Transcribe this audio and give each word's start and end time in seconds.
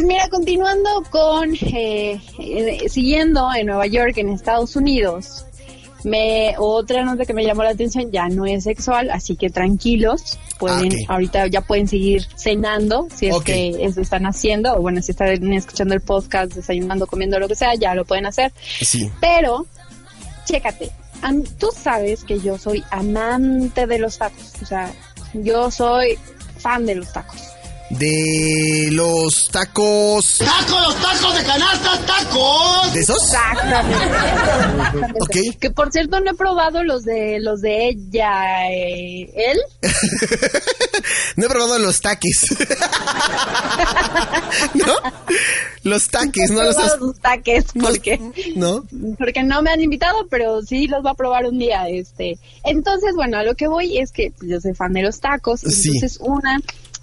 Pues 0.00 0.08
mira, 0.08 0.28
continuando 0.30 1.02
con, 1.10 1.54
eh, 1.56 2.18
eh, 2.38 2.88
siguiendo 2.88 3.52
en 3.54 3.66
Nueva 3.66 3.86
York, 3.86 4.16
en 4.16 4.30
Estados 4.30 4.74
Unidos, 4.74 5.44
me, 6.04 6.54
otra 6.56 7.04
nota 7.04 7.26
que 7.26 7.34
me 7.34 7.44
llamó 7.44 7.64
la 7.64 7.72
atención 7.72 8.10
ya 8.10 8.26
no 8.30 8.46
es 8.46 8.64
sexual, 8.64 9.10
así 9.10 9.36
que 9.36 9.50
tranquilos, 9.50 10.38
pueden, 10.58 10.90
Ah, 11.06 11.16
ahorita 11.16 11.48
ya 11.48 11.60
pueden 11.60 11.86
seguir 11.86 12.26
cenando, 12.34 13.08
si 13.14 13.26
es 13.26 13.42
que 13.42 13.76
eso 13.84 14.00
están 14.00 14.24
haciendo, 14.24 14.74
o 14.74 14.80
bueno, 14.80 15.02
si 15.02 15.10
están 15.10 15.52
escuchando 15.52 15.92
el 15.92 16.00
podcast, 16.00 16.54
desayunando, 16.54 17.06
comiendo, 17.06 17.38
lo 17.38 17.46
que 17.46 17.54
sea, 17.54 17.74
ya 17.74 17.94
lo 17.94 18.06
pueden 18.06 18.24
hacer. 18.24 18.54
Sí. 18.80 19.12
Pero, 19.20 19.66
chécate, 20.46 20.92
tú 21.58 21.68
sabes 21.76 22.24
que 22.24 22.40
yo 22.40 22.56
soy 22.56 22.82
amante 22.90 23.86
de 23.86 23.98
los 23.98 24.16
tacos, 24.16 24.54
o 24.62 24.64
sea, 24.64 24.90
yo 25.34 25.70
soy 25.70 26.18
fan 26.56 26.86
de 26.86 26.94
los 26.94 27.12
tacos. 27.12 27.50
De 27.90 28.88
los 28.92 29.48
tacos. 29.50 30.38
¡Tacos, 30.38 30.80
los 30.80 30.94
tacos 30.96 31.34
de 31.36 31.44
canasta, 31.44 31.98
tacos! 32.06 32.92
¿De 32.94 33.00
esos? 33.00 33.16
Exactamente. 33.24 35.14
Ok. 35.20 35.36
Que 35.60 35.70
por 35.70 35.90
cierto 35.90 36.20
no 36.20 36.30
he 36.30 36.34
probado 36.34 36.84
los 36.84 37.02
de 37.04 37.40
los 37.40 37.60
de 37.60 37.88
ella, 37.88 38.70
eh, 38.70 39.30
él. 39.34 39.58
No 41.36 41.46
he 41.46 41.48
probado 41.48 41.78
los 41.78 42.00
taques. 42.00 42.40
¿No? 44.74 44.94
Los 45.82 46.08
taques, 46.08 46.50
no 46.50 46.62
los 46.62 46.76
has... 46.76 46.96
taques 47.22 47.64
porque 47.80 48.20
¿No? 48.56 48.84
porque 49.18 49.42
no 49.42 49.62
me 49.62 49.70
han 49.70 49.80
invitado, 49.80 50.26
pero 50.28 50.60
sí 50.62 50.86
los 50.86 51.04
va 51.04 51.12
a 51.12 51.14
probar 51.14 51.46
un 51.46 51.58
día, 51.58 51.88
este. 51.88 52.38
Entonces, 52.64 53.14
bueno, 53.14 53.38
a 53.38 53.42
lo 53.42 53.54
que 53.54 53.68
voy 53.68 53.98
es 53.98 54.12
que 54.12 54.32
pues, 54.36 54.50
yo 54.50 54.60
soy 54.60 54.74
fan 54.74 54.92
de 54.92 55.02
los 55.02 55.20
tacos, 55.20 55.60
Sí. 55.60 55.88
entonces 55.94 56.18
una 56.20 56.58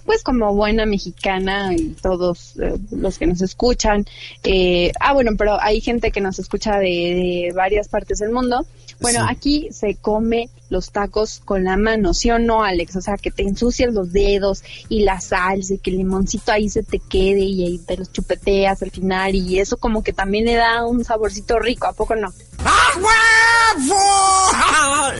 pues 0.07 0.23
como 0.23 0.55
buena 0.55 0.87
mexicana 0.87 1.75
y 1.75 1.89
todos 2.01 2.55
eh, 2.59 2.75
los 2.91 3.19
que 3.19 3.27
nos 3.27 3.41
escuchan, 3.41 4.05
eh, 4.43 4.91
ah 4.99 5.13
bueno, 5.13 5.31
pero 5.37 5.61
hay 5.61 5.81
gente 5.81 6.11
que 6.11 6.21
nos 6.21 6.39
escucha 6.39 6.79
de, 6.79 6.85
de 6.87 7.51
varias 7.55 7.87
partes 7.89 8.17
del 8.19 8.31
mundo. 8.31 8.65
Bueno, 8.99 9.19
Sí. 9.19 9.27
aquí 9.29 9.67
se 9.71 9.93
come 9.95 10.49
los 10.69 10.91
tacos 10.91 11.41
con 11.43 11.63
la 11.63 11.77
mano, 11.77 12.13
¿sí 12.13 12.29
o 12.31 12.39
no, 12.39 12.63
Alex? 12.63 12.95
O 12.95 13.01
sea, 13.01 13.17
que 13.17 13.31
te 13.31 13.43
ensucias 13.43 13.93
los 13.93 14.11
dedos 14.11 14.63
y 14.89 15.03
la 15.03 15.21
salsa 15.21 15.75
y 15.75 15.77
que 15.79 15.91
el 15.91 15.97
limoncito 15.97 16.51
ahí 16.51 16.69
se 16.69 16.83
te 16.83 16.99
quede 16.99 17.39
y 17.39 17.65
ahí 17.65 17.77
te 17.79 17.97
los 17.97 18.11
chupeteas 18.11 18.81
al 18.81 18.91
final 18.91 19.35
y 19.35 19.59
eso 19.59 19.77
como 19.77 20.03
que 20.03 20.13
también 20.13 20.45
le 20.45 20.55
da 20.55 20.85
un 20.85 21.03
saborcito 21.03 21.59
rico, 21.59 21.87
¿a 21.87 21.93
poco 21.93 22.15
no? 22.15 22.33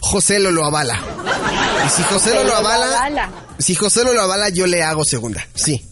José 0.02 0.38
lo 0.38 0.50
lo 0.50 0.64
avala. 0.64 1.00
Y 1.86 1.90
si 1.90 2.02
José 2.02 2.34
lo 2.34 2.44
lo 2.44 2.56
avala, 2.56 3.30
si 3.58 3.74
José 3.74 4.04
lo 4.04 4.12
lo 4.12 4.22
avala, 4.22 4.48
yo 4.48 4.66
le 4.66 4.82
hago 4.82 5.04
segunda. 5.04 5.46
Sí. 5.54 5.87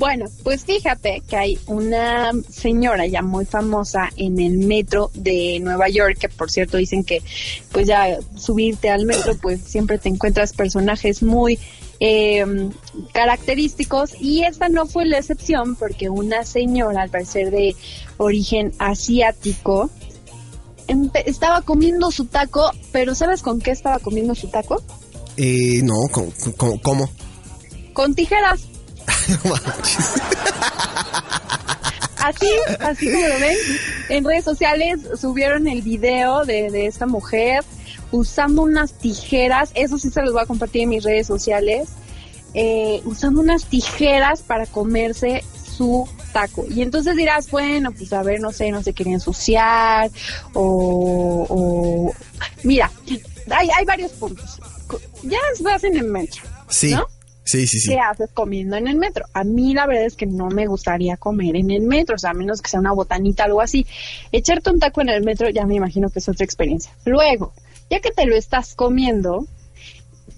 Bueno, 0.00 0.24
pues 0.44 0.64
fíjate 0.64 1.22
que 1.28 1.36
hay 1.36 1.58
una 1.66 2.32
señora 2.48 3.06
ya 3.06 3.20
muy 3.20 3.44
famosa 3.44 4.08
en 4.16 4.40
el 4.40 4.56
metro 4.56 5.10
de 5.12 5.60
Nueva 5.60 5.90
York, 5.90 6.16
que 6.18 6.30
por 6.30 6.50
cierto 6.50 6.78
dicen 6.78 7.04
que 7.04 7.22
pues 7.70 7.86
ya 7.86 8.18
subirte 8.34 8.88
al 8.88 9.04
metro 9.04 9.36
pues 9.36 9.60
siempre 9.60 9.98
te 9.98 10.08
encuentras 10.08 10.54
personajes 10.54 11.22
muy 11.22 11.58
eh, 12.00 12.70
característicos 13.12 14.18
y 14.18 14.44
esta 14.44 14.70
no 14.70 14.86
fue 14.86 15.04
la 15.04 15.18
excepción 15.18 15.76
porque 15.76 16.08
una 16.08 16.46
señora 16.46 17.02
al 17.02 17.10
parecer 17.10 17.50
de 17.50 17.76
origen 18.16 18.72
asiático 18.78 19.90
estaba 21.26 21.60
comiendo 21.60 22.10
su 22.10 22.24
taco, 22.24 22.70
pero 22.90 23.14
¿sabes 23.14 23.42
con 23.42 23.60
qué 23.60 23.72
estaba 23.72 23.98
comiendo 23.98 24.34
su 24.34 24.48
taco? 24.48 24.82
Eh, 25.36 25.82
no. 25.82 25.94
¿Cómo? 26.56 26.80
cómo? 26.80 27.10
Con 27.92 28.14
tijeras. 28.14 28.69
Así, 32.22 32.46
así 32.80 33.10
como 33.10 33.26
lo 33.28 33.38
ven, 33.40 33.56
en 34.10 34.24
redes 34.24 34.44
sociales 34.44 35.00
subieron 35.18 35.66
el 35.66 35.80
video 35.80 36.44
de, 36.44 36.70
de 36.70 36.86
esta 36.86 37.06
mujer 37.06 37.64
usando 38.12 38.62
unas 38.62 38.92
tijeras, 38.92 39.70
eso 39.74 39.98
sí 39.98 40.10
se 40.10 40.20
los 40.22 40.32
voy 40.32 40.42
a 40.42 40.46
compartir 40.46 40.82
en 40.82 40.90
mis 40.90 41.02
redes 41.04 41.26
sociales, 41.26 41.88
eh, 42.52 43.00
usando 43.04 43.40
unas 43.40 43.64
tijeras 43.64 44.42
para 44.42 44.66
comerse 44.66 45.44
su 45.64 46.06
taco. 46.32 46.66
Y 46.68 46.82
entonces 46.82 47.16
dirás, 47.16 47.50
bueno, 47.50 47.90
pues 47.92 48.12
a 48.12 48.22
ver, 48.22 48.40
no 48.40 48.52
sé, 48.52 48.70
no 48.70 48.82
se 48.82 48.92
quería 48.92 49.14
ensuciar 49.14 50.10
o... 50.52 51.46
o... 51.48 52.12
Mira, 52.64 52.90
hay, 53.50 53.68
hay 53.70 53.84
varios 53.86 54.12
puntos. 54.12 54.60
Ya 55.22 55.38
vas 55.60 55.84
en 55.84 55.96
el 55.96 56.04
metro, 56.04 56.42
Sí. 56.68 56.90
¿no? 56.94 57.06
Sí, 57.44 57.66
sí, 57.66 57.80
sí. 57.80 57.90
¿Qué 57.90 57.98
haces 57.98 58.30
comiendo 58.32 58.76
en 58.76 58.86
el 58.86 58.96
metro? 58.96 59.24
A 59.34 59.44
mí 59.44 59.74
la 59.74 59.86
verdad 59.86 60.04
es 60.04 60.14
que 60.14 60.26
no 60.26 60.48
me 60.48 60.66
gustaría 60.66 61.16
comer 61.16 61.56
en 61.56 61.70
el 61.70 61.82
metro, 61.82 62.16
o 62.16 62.18
sea, 62.18 62.30
a 62.30 62.34
menos 62.34 62.62
que 62.62 62.70
sea 62.70 62.80
una 62.80 62.92
botanita 62.92 63.44
o 63.44 63.46
algo 63.46 63.60
así. 63.60 63.86
Echarte 64.30 64.70
un 64.70 64.78
taco 64.78 65.00
en 65.00 65.08
el 65.08 65.24
metro 65.24 65.48
ya 65.48 65.66
me 65.66 65.74
imagino 65.74 66.10
que 66.10 66.20
es 66.20 66.28
otra 66.28 66.44
experiencia. 66.44 66.92
Luego, 67.04 67.52
ya 67.88 68.00
que 68.00 68.10
te 68.10 68.26
lo 68.26 68.36
estás 68.36 68.74
comiendo, 68.74 69.46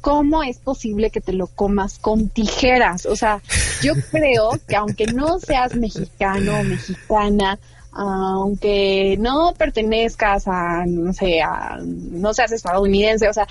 ¿cómo 0.00 0.42
es 0.42 0.58
posible 0.58 1.10
que 1.10 1.20
te 1.20 1.32
lo 1.32 1.48
comas 1.48 1.98
con 1.98 2.28
tijeras? 2.28 3.06
O 3.06 3.16
sea, 3.16 3.42
yo 3.82 3.92
creo 4.10 4.50
que 4.66 4.76
aunque 4.76 5.06
no 5.06 5.38
seas 5.38 5.74
mexicano 5.74 6.60
o 6.60 6.64
mexicana, 6.64 7.58
aunque 7.92 9.16
no 9.18 9.52
pertenezcas 9.56 10.48
a, 10.48 10.84
no 10.86 11.12
sé, 11.12 11.42
a, 11.42 11.78
no 11.82 12.32
seas 12.32 12.52
estadounidense, 12.52 13.28
o 13.28 13.32
sea, 13.34 13.46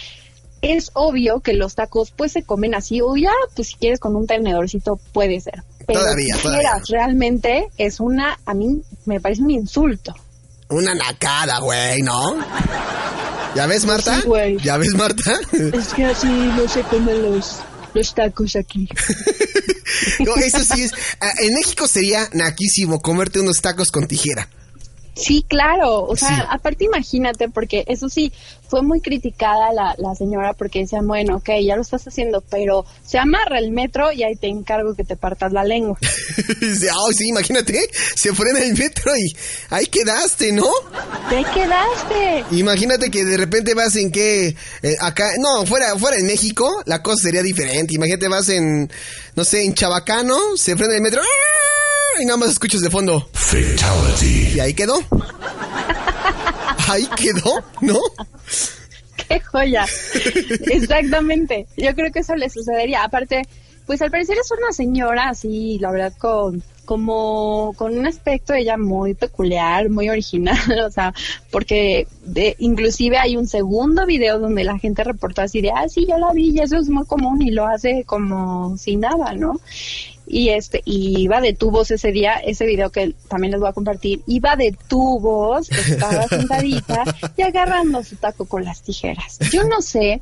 es 0.61 0.91
obvio 0.93 1.39
que 1.39 1.53
los 1.53 1.75
tacos 1.75 2.11
pues 2.11 2.31
se 2.33 2.43
comen 2.43 2.75
así 2.75 3.01
o 3.01 3.15
ya 3.17 3.31
pues 3.55 3.69
si 3.69 3.75
quieres 3.75 3.99
con 3.99 4.15
un 4.15 4.27
tenedorcito 4.27 4.99
puede 5.13 5.39
ser 5.41 5.63
pero 5.87 5.99
Todavía, 6.01 6.35
tijeras 6.35 6.61
todavía. 6.83 6.83
realmente 6.89 7.67
es 7.77 7.99
una 7.99 8.39
a 8.45 8.53
mí 8.53 8.81
me 9.05 9.19
parece 9.19 9.41
un 9.41 9.49
insulto 9.51 10.13
Una 10.69 10.93
nacada, 10.93 11.59
güey, 11.59 12.01
¿no? 12.03 12.35
¿Ya 13.55 13.65
ves, 13.65 13.85
Marta? 13.85 14.21
Sí, 14.21 14.27
güey. 14.27 14.57
¿Ya 14.59 14.77
ves, 14.77 14.93
Marta? 14.93 15.33
es 15.51 15.93
que 15.93 16.05
así 16.05 16.27
no 16.27 16.67
se 16.67 16.81
comen 16.83 17.21
los 17.23 17.57
los 17.93 18.13
tacos 18.15 18.55
aquí 18.55 18.87
No, 20.19 20.35
eso 20.37 20.59
sí 20.63 20.83
es. 20.83 20.91
ah, 21.19 21.31
En 21.41 21.53
México 21.53 21.87
sería 21.87 22.29
naquísimo 22.33 23.01
comerte 23.01 23.39
unos 23.39 23.57
tacos 23.61 23.91
con 23.91 24.07
tijera. 24.07 24.47
Sí, 25.15 25.45
claro. 25.47 26.03
O 26.05 26.15
sea, 26.15 26.29
Sí. 26.29 26.43
aparte 26.49 26.85
imagínate, 26.85 27.49
porque 27.49 27.83
eso 27.87 28.07
sí, 28.09 28.31
fue 28.69 28.81
muy 28.81 29.01
criticada 29.01 29.73
la, 29.73 29.93
la 29.97 30.15
señora 30.15 30.53
porque 30.53 30.79
decían, 30.79 31.05
bueno, 31.05 31.35
ok, 31.37 31.49
ya 31.65 31.75
lo 31.75 31.81
estás 31.81 32.07
haciendo, 32.07 32.41
pero 32.49 32.85
se 33.05 33.17
amarra 33.19 33.59
el 33.59 33.71
metro 33.71 34.11
y 34.13 34.23
ahí 34.23 34.35
te 34.37 34.47
encargo 34.47 34.95
que 34.95 35.03
te 35.03 35.17
partas 35.17 35.51
la 35.51 35.65
lengua. 35.65 35.97
"Ay, 36.61 37.13
sí, 37.17 37.27
imagínate, 37.27 37.89
se 38.15 38.33
frena 38.33 38.59
el 38.61 38.73
metro 38.77 39.11
y 39.17 39.35
ahí 39.69 39.85
quedaste, 39.87 40.51
¿no? 40.53 40.69
¿Te 41.29 41.43
quedaste? 41.53 42.45
Imagínate 42.51 43.11
que 43.11 43.25
de 43.25 43.35
repente 43.37 43.73
vas 43.73 43.95
en 43.97 44.11
que 44.11 44.55
eh, 44.83 44.95
acá, 45.01 45.31
no, 45.39 45.65
fuera, 45.65 45.97
fuera 45.97 46.17
en 46.17 46.25
México, 46.27 46.81
la 46.85 47.01
cosa 47.03 47.23
sería 47.23 47.43
diferente. 47.43 47.95
Imagínate 47.95 48.27
vas 48.29 48.47
en, 48.49 48.89
no 49.35 49.43
sé, 49.43 49.63
en 49.63 49.73
Chabacano, 49.73 50.37
se 50.55 50.75
frena 50.77 50.95
el 50.95 51.01
metro 51.01 51.21
¡ah! 51.21 52.21
y 52.21 52.25
nada 52.25 52.37
más 52.37 52.49
escuchas 52.51 52.81
de 52.81 52.89
fondo. 52.89 53.29
Fatality. 53.51 54.55
Y 54.55 54.59
ahí 54.61 54.73
quedó. 54.73 54.99
Ahí 56.87 57.05
quedó, 57.17 57.61
¿no? 57.81 57.99
¡Qué 59.27 59.41
joya! 59.41 59.85
Exactamente. 60.71 61.67
Yo 61.75 61.93
creo 61.93 62.13
que 62.13 62.19
eso 62.19 62.33
le 62.37 62.49
sucedería. 62.49 63.03
Aparte, 63.03 63.41
pues 63.85 64.01
al 64.01 64.09
parecer 64.09 64.37
es 64.39 64.49
una 64.51 64.71
señora 64.71 65.27
así, 65.27 65.77
la 65.79 65.91
verdad, 65.91 66.13
con 66.17 66.63
como 66.85 67.73
con 67.77 67.97
un 67.97 68.07
aspecto 68.07 68.53
ella 68.53 68.77
muy 68.77 69.13
peculiar, 69.13 69.89
muy 69.89 70.09
original, 70.09 70.57
o 70.85 70.91
sea, 70.91 71.13
porque 71.51 72.07
de, 72.25 72.55
inclusive 72.59 73.17
hay 73.17 73.37
un 73.37 73.47
segundo 73.47 74.05
video 74.05 74.39
donde 74.39 74.63
la 74.63 74.77
gente 74.77 75.03
reportó 75.03 75.41
así 75.41 75.61
de, 75.61 75.71
ah, 75.71 75.87
sí, 75.87 76.05
yo 76.09 76.17
la 76.17 76.33
vi, 76.33 76.49
y 76.49 76.59
eso 76.59 76.77
es 76.77 76.89
muy 76.89 77.05
común 77.05 77.41
y 77.41 77.51
lo 77.51 77.65
hace 77.65 78.03
como 78.05 78.77
sin 78.77 79.01
nada, 79.01 79.33
¿no? 79.33 79.59
Y 80.33 80.49
este 80.49 80.81
y 80.85 81.19
iba 81.23 81.41
de 81.41 81.53
tubos 81.53 81.91
ese 81.91 82.11
día 82.11 82.35
ese 82.35 82.65
video 82.65 82.89
que 82.89 83.13
también 83.27 83.51
les 83.51 83.59
voy 83.59 83.69
a 83.69 83.73
compartir 83.73 84.21
iba 84.27 84.55
de 84.55 84.75
tubos 84.87 85.69
estaba 85.71 86.25
sentadita 86.27 87.03
y 87.37 87.41
agarrando 87.41 88.01
su 88.03 88.15
taco 88.15 88.45
con 88.45 88.63
las 88.63 88.81
tijeras 88.81 89.37
yo 89.51 89.65
no 89.65 89.81
sé 89.81 90.21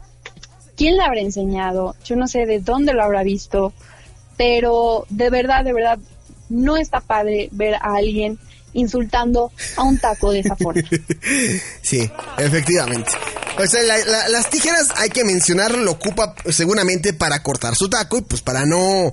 quién 0.75 0.97
le 0.97 1.03
habrá 1.03 1.19
enseñado 1.21 1.95
yo 2.03 2.15
no 2.15 2.27
sé 2.27 2.45
de 2.47 2.59
dónde 2.59 2.93
lo 2.93 3.03
habrá 3.03 3.21
visto 3.23 3.71
pero 4.35 5.05
de 5.09 5.29
verdad 5.29 5.63
de 5.63 5.73
verdad 5.73 5.99
no 6.49 6.75
está 6.77 7.01
padre 7.01 7.49
ver 7.51 7.75
a 7.75 7.95
alguien 7.95 8.39
insultando 8.73 9.51
a 9.77 9.83
un 9.83 9.97
taco 9.99 10.31
de 10.31 10.39
esa 10.39 10.55
forma 10.55 10.81
Sí, 11.81 12.09
efectivamente. 12.37 13.11
O 13.61 13.65
sea, 13.67 13.81
la- 13.83 13.97
la- 13.97 14.29
las 14.29 14.49
tijeras, 14.49 14.87
hay 14.95 15.09
que 15.09 15.23
mencionarlo, 15.23 15.79
lo 15.83 15.91
ocupa 15.91 16.33
seguramente 16.49 17.13
para 17.13 17.41
cortar 17.43 17.75
su 17.75 17.89
taco 17.89 18.19
y 18.19 18.21
pues 18.21 18.41
para 18.41 18.65
no, 18.65 19.11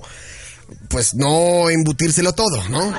pues 0.89 1.15
no 1.15 1.69
embutírselo 1.69 2.33
todo, 2.33 2.63
¿no? 2.69 2.93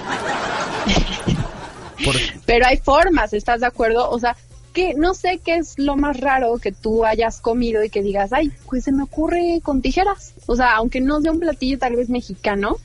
Pero 2.46 2.66
hay 2.66 2.78
formas, 2.78 3.32
¿estás 3.32 3.60
de 3.60 3.66
acuerdo? 3.66 4.08
O 4.10 4.18
sea, 4.18 4.36
que 4.72 4.94
no 4.94 5.14
sé 5.14 5.40
qué 5.44 5.56
es 5.56 5.78
lo 5.78 5.96
más 5.96 6.20
raro 6.20 6.58
que 6.58 6.72
tú 6.72 7.04
hayas 7.04 7.40
comido 7.40 7.82
y 7.82 7.90
que 7.90 8.02
digas, 8.02 8.32
ay, 8.32 8.52
pues 8.66 8.84
se 8.84 8.92
me 8.92 9.02
ocurre 9.02 9.60
con 9.62 9.82
tijeras. 9.82 10.34
O 10.46 10.56
sea, 10.56 10.76
aunque 10.76 11.00
no 11.00 11.20
sea 11.20 11.32
un 11.32 11.40
platillo 11.40 11.78
tal 11.78 11.96
vez 11.96 12.08
mexicano, 12.08 12.76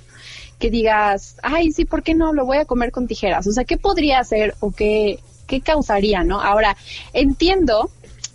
que 0.59 0.69
digas, 0.69 1.35
ay, 1.43 1.71
sí, 1.71 1.85
¿por 1.85 2.03
qué 2.03 2.13
no 2.15 2.33
lo 2.33 2.45
voy 2.45 2.57
a 2.57 2.65
comer 2.65 2.91
con 2.91 3.07
tijeras? 3.07 3.45
O 3.47 3.51
sea, 3.51 3.63
¿qué 3.63 3.77
podría 3.77 4.19
hacer 4.19 4.55
o 4.59 4.71
qué, 4.71 5.19
qué 5.45 5.61
causaría, 5.61 6.23
no? 6.23 6.41
Ahora, 6.41 6.75
entiendo 7.13 7.89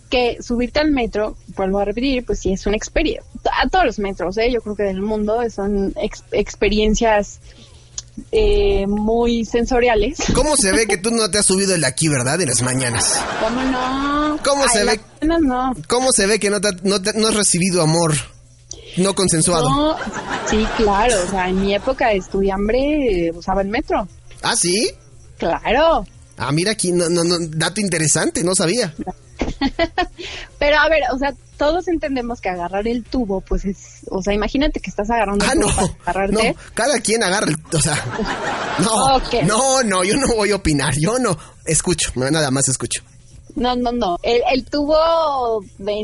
que 0.09 0.41
subirte 0.41 0.79
al 0.79 0.91
metro, 0.91 1.35
vuelvo 1.55 1.79
a 1.79 1.85
repetir, 1.85 2.25
pues 2.25 2.39
sí 2.39 2.53
es 2.53 2.65
una 2.65 2.77
experiencia. 2.77 3.28
A 3.61 3.67
todos 3.69 3.85
los 3.85 3.99
metros, 3.99 4.37
¿eh? 4.37 4.51
yo 4.51 4.61
creo 4.61 4.75
que 4.75 4.83
del 4.83 5.01
mundo 5.01 5.41
son 5.49 5.93
experiencias 6.31 7.39
eh, 8.31 8.85
muy 8.87 9.45
sensoriales. 9.45 10.17
¿Cómo 10.33 10.55
se 10.55 10.71
ve 10.71 10.87
que 10.87 10.97
tú 10.97 11.11
no 11.11 11.29
te 11.31 11.39
has 11.39 11.45
subido 11.45 11.75
el 11.75 11.83
aquí, 11.83 12.07
verdad? 12.07 12.39
En 12.41 12.49
las 12.49 12.61
mañanas. 12.61 13.19
¿Cómo 13.41 13.61
no? 13.63 14.39
¿Cómo 14.43 14.67
se 14.67 14.83
ve? 14.85 14.99
No. 15.21 15.73
¿Cómo 15.87 16.11
se 16.11 16.27
ve 16.27 16.39
que 16.39 16.49
no, 16.49 16.59
no, 16.83 16.99
no 16.99 17.27
has 17.27 17.35
recibido 17.35 17.81
amor? 17.81 18.13
No 18.97 19.13
consensuado. 19.13 19.69
No, 19.69 19.95
sí, 20.49 20.65
claro. 20.77 21.15
O 21.25 21.29
sea, 21.29 21.49
en 21.49 21.61
mi 21.61 21.73
época 21.75 22.07
de 22.09 22.17
estudiambre 22.17 23.31
usaba 23.33 23.61
el 23.61 23.69
metro. 23.69 24.07
¿Ah, 24.41 24.55
sí? 24.55 24.91
Claro. 25.37 26.05
Ah, 26.37 26.51
mira 26.51 26.71
aquí, 26.71 26.91
no, 26.91 27.09
no, 27.09 27.23
no, 27.23 27.35
dato 27.49 27.81
interesante, 27.81 28.43
no 28.43 28.55
sabía. 28.55 28.93
Pero 30.59 30.77
a 30.77 30.89
ver, 30.89 31.03
o 31.13 31.17
sea, 31.17 31.33
todos 31.59 31.89
entendemos 31.89 32.39
que 32.39 32.47
agarrar 32.47 32.87
el 32.87 33.03
tubo, 33.03 33.41
pues 33.41 33.65
es, 33.65 33.99
o 34.09 34.23
sea, 34.23 34.33
imagínate 34.33 34.79
que 34.79 34.89
estás 34.89 35.09
agarrando 35.09 35.45
ah, 35.45 35.51
el 35.53 35.59
tubo 35.59 35.81
no, 35.81 35.95
agarrarte. 36.05 36.53
No, 36.53 36.59
cada 36.73 36.99
quien 37.01 37.21
agarra, 37.21 37.51
o 37.73 37.81
sea, 37.81 38.01
no, 38.79 39.19
no, 39.43 39.83
no, 39.83 40.03
yo 40.05 40.15
no 40.15 40.27
voy 40.35 40.51
a 40.51 40.55
opinar, 40.55 40.93
yo 40.97 41.19
no, 41.19 41.37
escucho, 41.65 42.13
nada 42.15 42.49
más 42.49 42.69
escucho. 42.69 43.03
No, 43.55 43.75
no, 43.75 43.91
no. 43.91 44.17
El, 44.23 44.41
el 44.53 44.63
tubo 44.63 45.61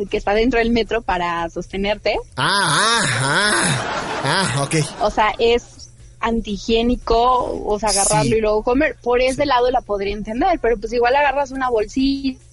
que 0.09 0.17
está 0.17 0.33
dentro 0.33 0.59
del 0.59 0.71
metro 0.71 1.01
para 1.01 1.49
sostenerte. 1.49 2.17
Ah, 2.35 2.67
ah, 2.67 3.03
ah, 3.21 4.55
ah, 4.57 4.63
ok. 4.63 4.75
O 5.01 5.09
sea, 5.09 5.33
es 5.39 5.91
antihigiénico, 6.19 7.63
o 7.65 7.79
sea, 7.79 7.89
agarrarlo 7.89 8.35
y 8.35 8.41
luego 8.41 8.63
comer. 8.63 8.97
Por 9.01 9.21
ese 9.21 9.45
lado 9.45 9.71
la 9.71 9.81
podría 9.81 10.13
entender, 10.13 10.59
pero 10.61 10.77
pues 10.77 10.91
igual 10.91 11.15
agarras 11.15 11.51
una 11.51 11.69
bolsita 11.69 12.43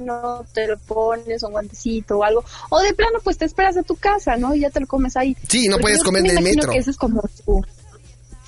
no 0.00 0.44
te 0.52 0.66
lo 0.66 0.78
pones 0.78 1.42
un 1.42 1.52
guantecito 1.52 2.18
o 2.18 2.24
algo. 2.24 2.44
O 2.70 2.80
de 2.80 2.94
plano, 2.94 3.18
pues 3.22 3.38
te 3.38 3.44
esperas 3.44 3.76
a 3.76 3.82
tu 3.82 3.96
casa, 3.96 4.36
¿no? 4.36 4.54
Y 4.54 4.60
ya 4.60 4.70
te 4.70 4.80
lo 4.80 4.86
comes 4.86 5.16
ahí. 5.16 5.36
Sí, 5.48 5.68
no 5.68 5.78
puedes 5.78 6.02
comer 6.02 6.24
en 6.26 6.38
el 6.38 6.44
metro. 6.44 6.72
Que 6.72 6.78
eso 6.78 6.90
es 6.90 6.96
como 6.96 7.22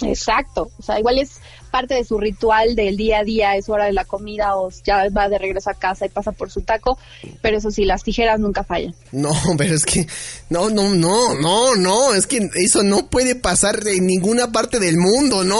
Exacto. 0.08 0.70
O 0.78 0.82
sea, 0.82 0.98
igual 0.98 1.18
es 1.18 1.40
parte 1.70 1.94
de 1.94 2.04
su 2.04 2.18
ritual 2.18 2.76
del 2.76 2.96
día 2.96 3.18
a 3.18 3.24
día, 3.24 3.56
es 3.56 3.68
hora 3.68 3.86
de 3.86 3.92
la 3.92 4.04
comida 4.04 4.56
o 4.56 4.70
ya 4.84 5.08
va 5.10 5.28
de 5.28 5.38
regreso 5.38 5.70
a 5.70 5.74
casa 5.74 6.06
y 6.06 6.08
pasa 6.08 6.32
por 6.32 6.50
su 6.50 6.62
taco. 6.62 6.98
Pero 7.42 7.58
eso 7.58 7.70
sí, 7.70 7.84
las 7.84 8.04
tijeras 8.04 8.38
nunca 8.38 8.64
fallan. 8.64 8.94
No, 9.12 9.32
pero 9.58 9.74
es 9.74 9.84
que. 9.84 10.06
No, 10.50 10.70
no, 10.70 10.94
no, 10.94 11.34
no, 11.34 11.74
no. 11.74 12.14
Es 12.14 12.26
que 12.26 12.48
eso 12.54 12.82
no 12.82 13.08
puede 13.08 13.34
pasar 13.34 13.76
en 13.86 14.06
ninguna 14.06 14.52
parte 14.52 14.78
del 14.78 14.98
mundo, 14.98 15.44
no. 15.44 15.58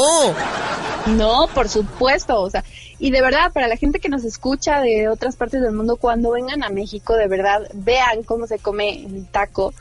No, 1.17 1.49
por 1.55 1.69
supuesto. 1.69 2.41
O 2.41 2.51
sea, 2.51 2.65
y 2.99 3.11
de 3.11 3.21
verdad, 3.21 3.53
para 3.53 3.69
la 3.69 3.77
gente 3.77 3.99
que 3.99 4.09
nos 4.09 4.25
escucha 4.25 4.81
de 4.81 5.09
otras 5.09 5.37
partes 5.37 5.61
del 5.61 5.73
mundo, 5.73 5.97
cuando 5.97 6.31
vengan 6.31 6.63
a 6.63 6.71
México, 6.71 7.15
de 7.17 7.29
verdad, 7.29 7.69
vean 7.75 8.23
cómo 8.23 8.47
se 8.47 8.59
come 8.59 9.05
el 9.05 9.27
taco. 9.27 9.75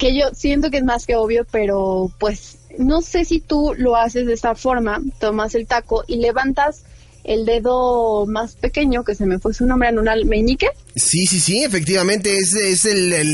Que 0.00 0.18
yo 0.18 0.30
siento 0.34 0.70
que 0.70 0.78
es 0.78 0.84
más 0.84 1.06
que 1.06 1.14
obvio, 1.14 1.46
pero 1.50 2.10
pues 2.18 2.56
no 2.78 3.02
sé 3.02 3.24
si 3.24 3.40
tú 3.40 3.74
lo 3.76 3.96
haces 3.96 4.26
de 4.26 4.32
esta 4.32 4.54
forma, 4.54 5.00
tomas 5.18 5.54
el 5.54 5.66
taco 5.66 6.04
y 6.06 6.16
levantas 6.16 6.84
el 7.22 7.44
dedo 7.44 8.24
más 8.26 8.54
pequeño, 8.54 9.04
que 9.04 9.14
se 9.14 9.26
me 9.26 9.38
fue 9.38 9.52
su 9.52 9.66
nombre, 9.66 9.90
en 9.90 9.98
un 9.98 10.08
meñique. 10.26 10.68
Sí, 10.96 11.26
sí, 11.26 11.38
sí, 11.38 11.64
efectivamente, 11.64 12.34
es, 12.36 12.54
es 12.54 12.84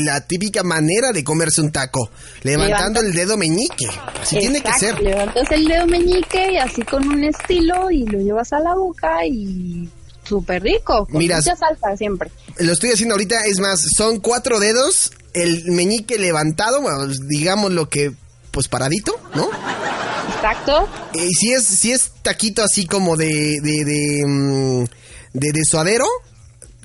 la 0.05 0.21
típica 0.27 0.63
manera 0.63 1.11
de 1.13 1.23
comerse 1.23 1.61
un 1.61 1.71
taco, 1.71 2.09
levantando 2.43 2.99
el 2.99 3.13
dedo 3.13 3.37
meñique, 3.37 3.87
así 4.21 4.37
tiene 4.39 4.61
que 4.61 4.73
ser. 4.73 5.01
Levantas 5.01 5.49
el 5.51 5.65
dedo 5.65 5.87
meñique 5.87 6.51
y 6.51 6.57
así 6.57 6.81
con 6.81 7.07
un 7.07 7.23
estilo 7.23 7.89
y 7.89 8.05
lo 8.05 8.19
llevas 8.19 8.51
a 8.53 8.59
la 8.59 8.75
boca 8.75 9.25
y 9.25 9.89
súper 10.23 10.63
rico, 10.63 11.05
con 11.05 11.21
mucha 11.23 11.55
salsa 11.55 11.95
siempre. 11.95 12.29
Lo 12.59 12.73
estoy 12.73 12.89
haciendo 12.89 13.15
ahorita, 13.15 13.45
es 13.45 13.59
más, 13.59 13.79
son 13.95 14.19
cuatro 14.19 14.59
dedos, 14.59 15.11
el 15.43 15.71
meñique 15.71 16.17
levantado, 16.17 16.81
digamos 17.27 17.71
lo 17.71 17.89
que, 17.89 18.13
pues 18.51 18.67
paradito, 18.67 19.13
¿no? 19.35 19.49
Exacto. 20.35 20.87
Y 21.13 21.33
si 21.33 21.53
es, 21.53 21.65
si 21.65 21.91
es 21.91 22.11
taquito 22.21 22.63
así 22.63 22.85
como 22.85 23.15
de, 23.17 23.59
de, 23.61 23.85
de, 23.85 24.23
mm, 24.25 24.85
de, 25.33 25.61
suadero, 25.69 26.05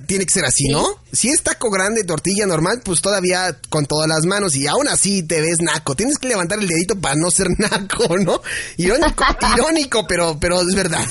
tiene 0.07 0.25
que 0.27 0.33
ser 0.33 0.45
así, 0.45 0.69
¿no? 0.69 0.85
Si 1.13 1.29
es 1.29 1.43
taco 1.43 1.71
grande, 1.71 2.05
tortilla 2.05 2.47
normal, 2.47 2.81
pues 2.85 3.01
todavía 3.01 3.57
con 3.69 3.87
todas 3.87 4.09
las 4.09 4.25
manos 4.25 4.57
y 4.57 4.67
aún 4.67 4.89
así 4.89 5.23
te 5.23 5.41
ves 5.41 5.59
naco. 5.61 5.95
Tienes 5.95 6.19
que 6.19 6.29
levantar 6.29 6.59
el 6.59 6.69
dedito 6.69 6.99
para 6.99 7.15
no 7.15 7.31
ser 7.31 7.49
naco, 7.59 8.19
¿no? 8.19 8.41
Irónico, 8.77 9.25
irónico, 9.55 10.07
pero, 10.07 10.39
pero 10.41 10.61
es 10.61 10.75
verdad. 10.75 11.07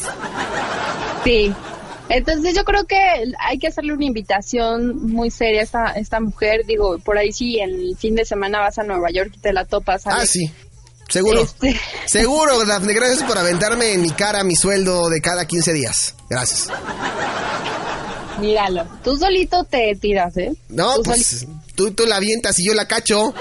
Sí. 1.23 1.53
Entonces 2.13 2.55
yo 2.55 2.63
creo 2.63 2.85
que 2.85 2.97
hay 3.39 3.57
que 3.57 3.67
hacerle 3.67 3.93
una 3.93 4.05
invitación 4.05 5.11
muy 5.11 5.31
seria 5.31 5.61
a 5.61 5.63
esta, 5.63 5.85
esta 5.93 6.19
mujer. 6.19 6.65
Digo, 6.65 6.99
por 6.99 7.17
ahí 7.17 7.31
sí, 7.31 7.59
el 7.59 7.95
fin 7.97 8.15
de 8.15 8.25
semana 8.25 8.59
vas 8.59 8.77
a 8.79 8.83
Nueva 8.83 9.09
York 9.11 9.31
y 9.35 9.39
te 9.39 9.53
la 9.53 9.65
topas. 9.65 10.03
Ah, 10.05 10.25
sí. 10.25 10.51
Seguro. 11.07 11.41
Este. 11.41 11.79
Seguro, 12.05 12.65
Dafne. 12.65 12.93
Gracias 12.93 13.23
por 13.23 13.37
aventarme 13.37 13.93
en 13.93 14.01
mi 14.01 14.11
cara 14.11 14.43
mi 14.43 14.55
sueldo 14.55 15.09
de 15.09 15.21
cada 15.21 15.45
15 15.45 15.73
días. 15.73 16.15
Gracias. 16.29 16.67
Míralo. 18.39 18.85
Tú 19.03 19.17
solito 19.17 19.63
te 19.63 19.95
tiras, 19.95 20.37
¿eh? 20.37 20.53
No, 20.69 20.95
pues 21.03 21.47
tú, 21.75 21.91
tú 21.91 22.05
la 22.05 22.17
avientas 22.17 22.59
y 22.59 22.65
yo 22.65 22.73
la 22.73 22.87
cacho. 22.87 23.33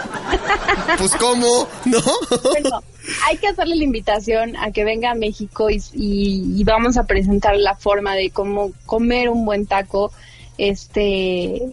pues 0.98 1.12
cómo, 1.16 1.68
¿no? 1.84 2.02
Bueno, 2.42 2.82
hay 3.26 3.36
que 3.38 3.48
hacerle 3.48 3.76
la 3.76 3.84
invitación 3.84 4.56
a 4.56 4.70
que 4.72 4.84
venga 4.84 5.10
a 5.10 5.14
México 5.14 5.70
y, 5.70 5.82
y, 5.94 6.64
vamos 6.64 6.96
a 6.96 7.04
presentar 7.04 7.56
la 7.56 7.74
forma 7.76 8.14
de 8.14 8.30
cómo 8.30 8.72
comer 8.86 9.28
un 9.30 9.44
buen 9.44 9.66
taco. 9.66 10.12
Este, 10.58 11.72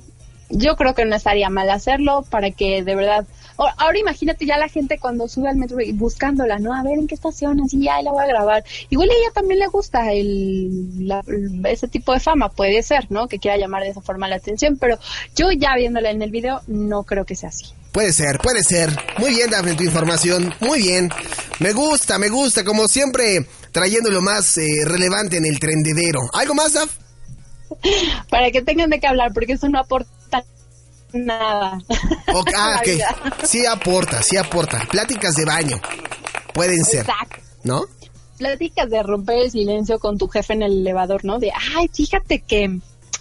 yo 0.49 0.75
creo 0.75 0.93
que 0.93 1.05
no 1.05 1.15
estaría 1.15 1.49
mal 1.49 1.69
hacerlo 1.69 2.25
para 2.29 2.51
que 2.51 2.83
de 2.83 2.95
verdad 2.95 3.25
Ahora 3.57 3.97
imagínate 3.97 4.45
ya 4.45 4.57
la 4.57 4.69
gente 4.69 4.99
cuando 4.99 5.27
sube 5.27 5.49
al 5.49 5.57
metro 5.57 5.77
buscándola, 5.93 6.59
¿no? 6.59 6.73
A 6.73 6.83
ver 6.83 6.99
en 6.99 7.07
qué 7.07 7.15
estación, 7.15 7.59
así 7.61 7.81
ya 7.81 8.01
la 8.03 8.11
voy 8.11 8.23
a 8.23 8.27
grabar. 8.27 8.63
Igual 8.89 9.09
a 9.09 9.13
ella 9.13 9.31
también 9.33 9.59
le 9.59 9.67
gusta 9.67 10.13
el, 10.13 11.11
ese 11.65 11.87
tipo 11.87 12.13
de 12.13 12.19
fama, 12.19 12.49
puede 12.49 12.83
ser, 12.83 13.07
¿no? 13.09 13.27
Que 13.27 13.39
quiera 13.39 13.57
llamar 13.57 13.81
de 13.81 13.89
esa 13.89 14.01
forma 14.01 14.27
la 14.27 14.35
atención, 14.35 14.77
pero 14.79 14.99
yo 15.35 15.51
ya 15.51 15.75
viéndola 15.75 16.11
en 16.11 16.21
el 16.21 16.29
video 16.29 16.61
no 16.67 17.03
creo 17.03 17.25
que 17.25 17.35
sea 17.35 17.49
así. 17.49 17.65
Puede 17.91 18.13
ser, 18.13 18.37
puede 18.37 18.61
ser. 18.61 18.91
Muy 19.17 19.31
bien, 19.31 19.49
Dafne, 19.49 19.73
tu 19.73 19.83
información. 19.83 20.53
Muy 20.59 20.83
bien. 20.83 21.09
Me 21.59 21.73
gusta, 21.73 22.19
me 22.19 22.29
gusta. 22.29 22.63
Como 22.63 22.87
siempre, 22.87 23.47
trayendo 23.71 24.11
lo 24.11 24.21
más 24.21 24.55
eh, 24.59 24.83
relevante 24.85 25.37
en 25.37 25.47
el 25.47 25.59
trendedero. 25.59 26.19
¿Algo 26.33 26.53
más, 26.53 26.73
Daf? 26.73 26.91
Para 28.29 28.51
que 28.51 28.61
tengan 28.61 28.91
de 28.91 28.99
qué 28.99 29.07
hablar, 29.07 29.33
porque 29.33 29.53
eso 29.53 29.67
no 29.67 29.79
aporta 29.79 30.11
nada. 31.17 31.79
ah, 32.55 32.81
ok. 32.81 33.45
Sí 33.45 33.65
aporta, 33.65 34.21
sí 34.21 34.37
aporta. 34.37 34.79
Pláticas 34.89 35.35
de 35.35 35.45
baño. 35.45 35.81
Pueden 36.53 36.83
ser. 36.83 37.01
Exacto. 37.01 37.37
¿No? 37.63 37.85
Pláticas 38.37 38.89
de 38.89 39.03
romper 39.03 39.39
el 39.45 39.51
silencio 39.51 39.99
con 39.99 40.17
tu 40.17 40.27
jefe 40.27 40.53
en 40.53 40.63
el 40.63 40.79
elevador, 40.79 41.25
¿no? 41.25 41.39
De, 41.39 41.51
ay, 41.75 41.89
fíjate 41.93 42.39
que 42.39 42.79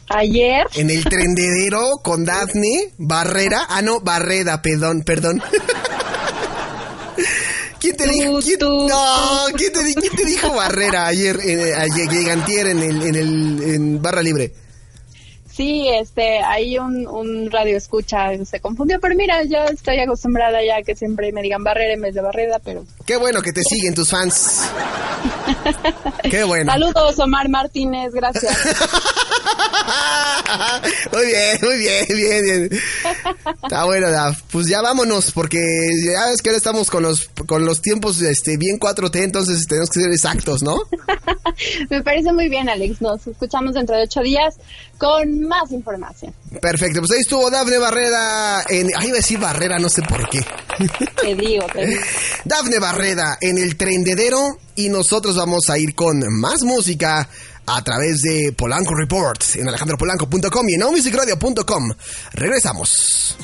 ayer... 0.08 0.66
En 0.74 0.90
el 0.90 1.04
trendedero 1.04 1.98
con 2.02 2.24
Daphne 2.24 2.92
Barrera. 2.98 3.66
Ah, 3.68 3.82
no, 3.82 4.00
Barreda, 4.00 4.62
perdón, 4.62 5.02
perdón. 5.02 5.42
¿Quién 7.80 7.96
te, 7.96 8.08
dijo, 8.08 8.38
¿quién, 8.40 8.58
no, 8.58 9.46
¿quién 9.56 9.72
te, 9.72 9.94
¿quién 9.94 10.16
te 10.16 10.24
dijo 10.24 10.52
Barrera 10.54 11.06
ayer, 11.06 11.38
eh, 11.44 11.74
ayer, 11.74 12.08
ayer 12.08 12.66
en 12.66 12.82
el, 12.82 13.02
en 13.02 13.14
el 13.14 13.62
en 13.62 14.02
Barra 14.02 14.22
Libre? 14.22 14.52
Sí, 15.56 15.88
este, 15.88 16.40
hay 16.40 16.78
un, 16.78 17.06
un 17.06 17.50
radio 17.50 17.78
escucha, 17.78 18.28
se 18.44 18.60
confundió, 18.60 19.00
pero 19.00 19.14
mira, 19.14 19.42
yo 19.44 19.64
estoy 19.72 19.98
acostumbrada 20.00 20.58
ya 20.62 20.82
que 20.82 20.94
siempre 20.94 21.32
me 21.32 21.40
digan 21.40 21.64
barrera 21.64 21.94
en 21.94 22.02
vez 22.02 22.14
de 22.14 22.20
barrera, 22.20 22.58
pero... 22.62 22.84
Qué 23.06 23.16
bueno 23.16 23.40
que 23.40 23.54
te 23.54 23.62
siguen 23.62 23.94
tus 23.94 24.10
fans. 24.10 24.70
Qué 26.30 26.44
bueno. 26.44 26.70
Saludos, 26.70 27.18
Omar 27.20 27.48
Martínez, 27.48 28.12
gracias. 28.12 28.54
muy 31.12 31.26
bien, 31.26 31.58
muy 31.62 31.78
bien, 31.78 32.06
bien, 32.08 32.44
bien. 32.44 32.80
Está 33.62 33.84
bueno, 33.84 34.08
pues 34.50 34.66
ya 34.68 34.82
vámonos, 34.82 35.32
porque 35.32 35.58
ya 36.04 36.26
ves 36.26 36.42
que 36.42 36.50
ahora 36.50 36.58
estamos 36.58 36.90
con 36.90 37.02
los, 37.02 37.28
con 37.46 37.64
los 37.64 37.82
tiempos 37.82 38.20
este, 38.20 38.56
bien 38.56 38.78
4T, 38.78 39.22
entonces 39.22 39.66
tenemos 39.66 39.90
que 39.90 40.00
ser 40.00 40.10
exactos, 40.10 40.62
¿no? 40.62 40.76
Me 41.90 42.02
parece 42.02 42.32
muy 42.32 42.48
bien, 42.48 42.68
Alex. 42.68 43.00
Nos 43.00 43.26
escuchamos 43.26 43.74
dentro 43.74 43.96
de 43.96 44.02
ocho 44.02 44.20
días 44.20 44.54
con 44.98 45.40
más 45.42 45.70
información. 45.72 46.34
Perfecto, 46.60 47.00
pues 47.00 47.12
ahí 47.12 47.20
estuvo 47.20 47.50
Dafne 47.50 47.78
Barreda 47.78 48.64
en... 48.68 48.90
Ay, 48.96 49.08
iba 49.08 49.14
a 49.14 49.20
decir 49.20 49.38
Barrera, 49.38 49.78
no 49.78 49.88
sé 49.88 50.02
por 50.02 50.28
qué. 50.28 50.40
Te 51.20 51.34
digo, 51.34 51.66
te 51.72 51.86
digo. 51.86 52.00
Dafne 52.44 52.78
Barreda 52.78 53.38
en 53.40 53.58
el 53.58 53.76
trendedero 53.76 54.58
y 54.74 54.88
nosotros 54.90 55.36
vamos 55.36 55.68
a 55.70 55.78
ir 55.78 55.94
con 55.94 56.20
más 56.38 56.62
música 56.62 57.28
a 57.66 57.82
través 57.82 58.23
de 58.23 58.52
Polanco 58.56 58.94
Report 58.94 59.42
en 59.56 59.68
alejandropolanco.com 59.68 60.68
y 60.68 60.75
en 60.75 60.80
nomusicradio.com. 60.80 61.92
Regresamos. 62.32 63.37